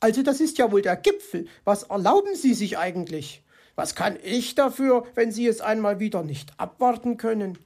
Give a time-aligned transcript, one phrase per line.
[0.00, 1.46] Also das ist ja wohl der Gipfel.
[1.64, 3.42] Was erlauben Sie sich eigentlich?
[3.74, 7.58] Was kann ich dafür, wenn Sie es einmal wieder nicht abwarten können?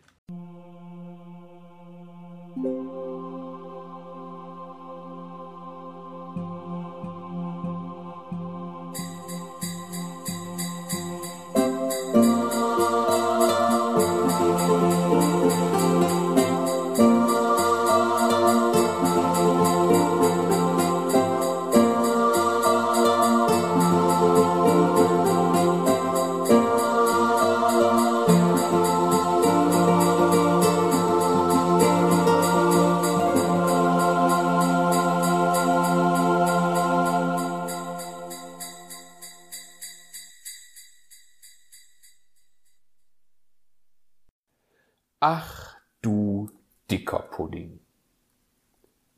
[45.24, 46.50] Ach du
[46.90, 47.78] dicker Pudding.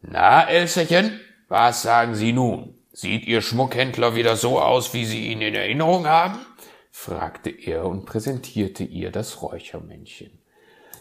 [0.02, 1.18] Na, Elserchen,
[1.48, 2.74] was sagen Sie nun?
[2.92, 6.44] Sieht Ihr Schmuckhändler wieder so aus, wie Sie ihn in Erinnerung haben?
[6.90, 10.38] fragte er und präsentierte ihr das Räuchermännchen.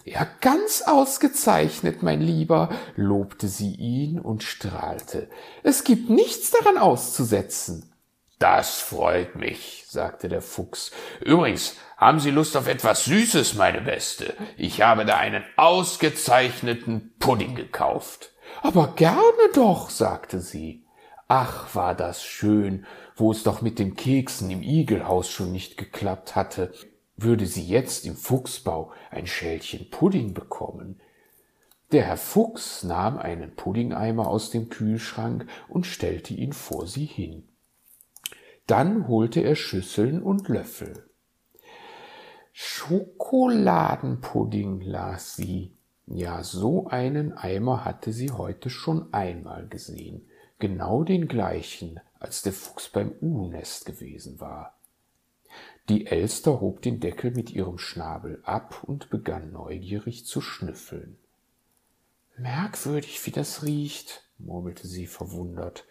[0.05, 5.29] Ja, ganz ausgezeichnet, mein Lieber, lobte sie ihn und strahlte.
[5.63, 7.92] Es gibt nichts daran auszusetzen.
[8.39, 10.91] Das freut mich, sagte der Fuchs.
[11.21, 14.33] Übrigens, haben Sie Lust auf etwas Süßes, meine Beste?
[14.57, 18.31] Ich habe da einen ausgezeichneten Pudding gekauft.
[18.61, 19.21] Aber gerne
[19.53, 20.85] doch, sagte sie.
[21.27, 26.35] Ach, war das schön, wo es doch mit den Keksen im Igelhaus schon nicht geklappt
[26.35, 26.73] hatte.
[27.15, 30.99] Würde sie jetzt im Fuchsbau ein Schälchen Pudding bekommen?
[31.91, 37.47] Der Herr Fuchs nahm einen Puddingeimer aus dem Kühlschrank und stellte ihn vor sie hin.
[38.67, 41.09] Dann holte er Schüsseln und Löffel.
[42.53, 45.73] Schokoladenpudding, las sie.
[46.05, 50.27] Ja, so einen Eimer hatte sie heute schon einmal gesehen,
[50.59, 54.77] genau den gleichen, als der Fuchs beim U-Nest gewesen war.
[55.89, 61.17] Die Elster hob den Deckel mit ihrem Schnabel ab und begann neugierig zu schnüffeln.
[62.37, 65.85] Merkwürdig, wie das riecht, murmelte sie verwundert.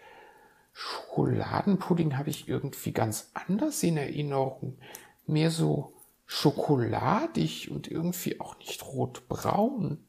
[0.72, 4.78] Schokoladenpudding habe ich irgendwie ganz anders in Erinnerung.
[5.27, 5.93] Mehr so
[6.27, 10.05] schokoladig und irgendwie auch nicht rotbraun.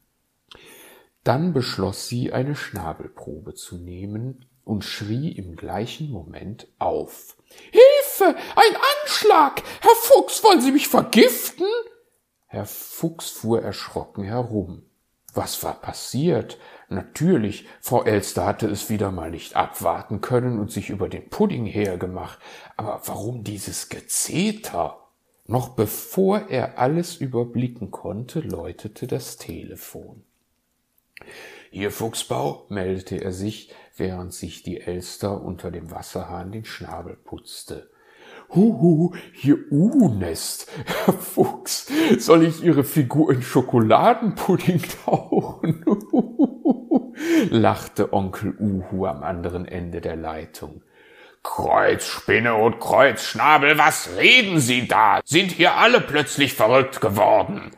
[1.23, 7.37] Dann beschloss sie, eine Schnabelprobe zu nehmen und schrie im gleichen Moment auf.
[7.71, 8.37] Hilfe!
[8.55, 9.63] Ein Anschlag!
[9.81, 11.67] Herr Fuchs, wollen Sie mich vergiften?
[12.47, 14.83] Herr Fuchs fuhr erschrocken herum.
[15.33, 16.57] Was war passiert?
[16.93, 21.65] Natürlich, Frau Elster hatte es wieder mal nicht abwarten können und sich über den Pudding
[21.65, 22.39] hergemacht.
[22.77, 24.99] Aber warum dieses Gezeter?
[25.45, 30.23] Noch bevor er alles überblicken konnte, läutete das Telefon.
[31.69, 37.89] Hier, Fuchsbau, meldete er sich, während sich die Elster unter dem Wasserhahn den Schnabel putzte.
[38.49, 40.71] Huhu, hier U-Nest.
[41.05, 41.87] Herr Fuchs,
[42.19, 45.83] soll ich Ihre Figur in Schokoladenpudding tauchen?
[47.51, 50.81] Lachte Onkel Uhu am anderen Ende der Leitung.
[51.43, 55.19] Kreuzspinne und Kreuzschnabel, was reden Sie da?
[55.25, 57.71] Sind hier alle plötzlich verrückt geworden?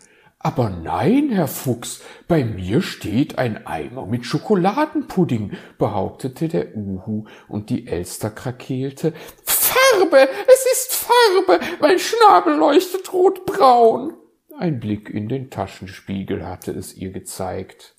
[0.45, 7.71] Aber nein, Herr Fuchs, bei mir steht ein Eimer mit Schokoladenpudding, behauptete der Uhu, und
[7.71, 9.13] die Elster krakeelte.
[9.43, 14.13] Farbe, es ist Farbe, mein Schnabel leuchtet rotbraun.
[14.55, 17.94] Ein Blick in den Taschenspiegel hatte es ihr gezeigt.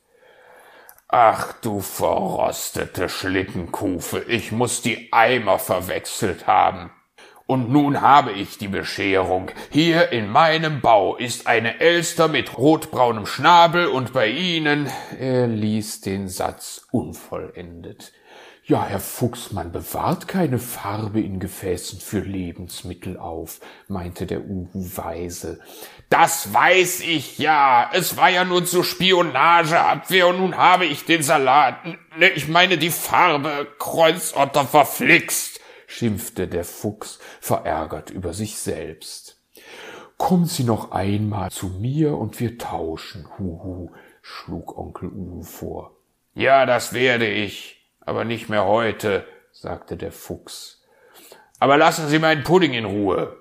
[1.09, 6.91] Ach du verrostete Schlittenkufe, ich muss die Eimer verwechselt haben.
[7.47, 9.53] Und nun habe ich die Bescherung.
[9.71, 14.91] Hier in meinem Bau ist eine Elster mit rotbraunem Schnabel und bei Ihnen.
[15.17, 18.12] Er ließ den Satz unvollendet.
[18.69, 24.69] Ja, Herr Fuchs, man bewahrt keine Farbe in Gefäßen für Lebensmittel auf, meinte der Uhu
[24.97, 25.60] weise.
[26.09, 27.88] Das weiß ich ja.
[27.93, 31.76] Es war ja nur zur Spionageabwehr und nun habe ich den Salat,
[32.19, 39.41] ne, ich meine die Farbe, Kreuzotter verflixt, schimpfte der Fuchs, verärgert über sich selbst.
[40.17, 43.93] Kommen Sie noch einmal zu mir und wir tauschen, Huhu,
[44.23, 45.93] schlug Onkel Uhu vor.
[46.35, 47.75] Ja, das werde ich,
[48.06, 50.82] aber nicht mehr heute, sagte der Fuchs.
[51.58, 53.37] Aber lassen Sie meinen Pudding in Ruhe.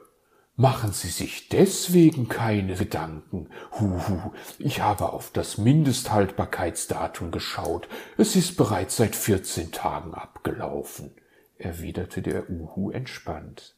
[0.58, 3.50] Machen Sie sich deswegen keine Gedanken.
[3.78, 7.90] Huhu, ich habe auf das Mindesthaltbarkeitsdatum geschaut.
[8.18, 11.14] Es ist bereits seit vierzehn Tagen abgelaufen,
[11.58, 13.76] erwiderte der Uhu entspannt.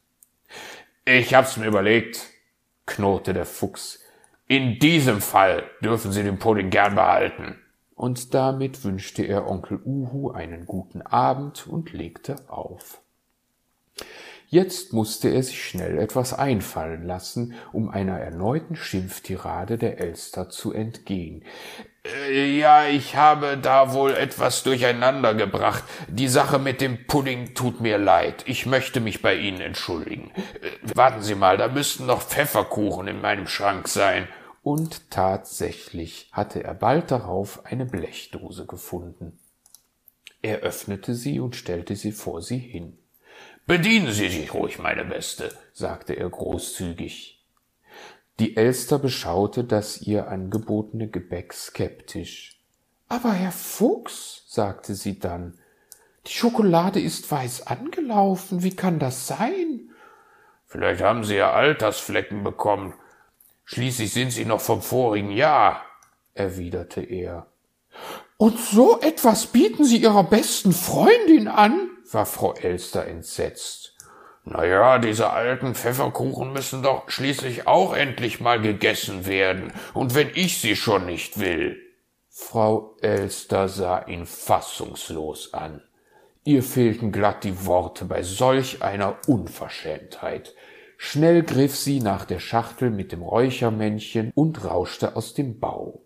[1.03, 2.27] Ich hab's mir überlegt,
[2.85, 3.99] knurrte der Fuchs.
[4.47, 7.59] In diesem Fall dürfen Sie den Pudding gern behalten.
[7.97, 13.01] Und damit wünschte er Onkel Uhu einen guten Abend und legte auf.
[14.49, 20.71] Jetzt musste er sich schnell etwas einfallen lassen, um einer erneuten Schimpftirade der Elster zu
[20.71, 21.43] entgehen.
[22.05, 25.83] Äh, ja, ich habe da wohl etwas durcheinander gebracht.
[26.07, 28.43] Die Sache mit dem Pudding tut mir leid.
[28.45, 30.31] Ich möchte mich bei Ihnen entschuldigen.
[30.35, 34.27] Äh, warten Sie mal, da müssten noch Pfefferkuchen in meinem Schrank sein.
[34.67, 39.39] Und tatsächlich hatte er bald darauf eine Blechdose gefunden.
[40.41, 42.97] Er öffnete sie und stellte sie vor sie hin.
[43.65, 47.41] Bedienen Sie sich ruhig, meine Beste, sagte er großzügig.
[48.39, 52.59] Die Elster beschaute das ihr angebotene Gebäck skeptisch.
[53.07, 55.57] Aber Herr Fuchs, sagte sie dann,
[56.25, 59.91] die Schokolade ist weiß angelaufen, wie kann das sein?
[60.65, 62.95] Vielleicht haben Sie ja Altersflecken bekommen.
[63.69, 65.81] Schließlich sind sie noch vom vorigen Jahr,
[66.33, 67.47] erwiderte er.
[68.37, 71.89] Und so etwas bieten Sie Ihrer besten Freundin an?
[72.09, 73.93] war Frau Elster entsetzt.
[74.45, 80.29] Na ja, diese alten Pfefferkuchen müssen doch schließlich auch endlich mal gegessen werden, und wenn
[80.33, 81.77] ich sie schon nicht will.
[82.29, 85.83] Frau Elster sah ihn fassungslos an.
[86.45, 90.55] Ihr fehlten glatt die Worte bei solch einer Unverschämtheit.
[90.97, 96.01] Schnell griff sie nach der Schachtel mit dem Räuchermännchen und rauschte aus dem Bau.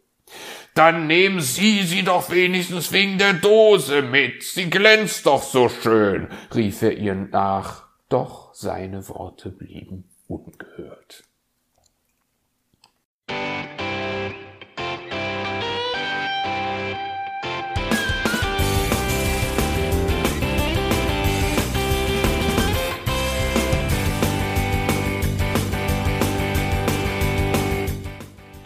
[0.74, 4.44] Dann nehmen Sie sie doch wenigstens wegen der Dose mit.
[4.44, 7.88] Sie glänzt doch so schön, rief er ihr nach.
[8.08, 11.24] Doch seine Worte blieben ungehört.